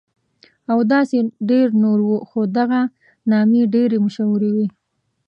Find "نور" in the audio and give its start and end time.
1.83-1.99